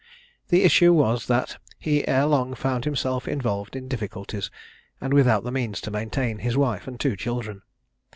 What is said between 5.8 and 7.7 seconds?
to maintain his wife and two children.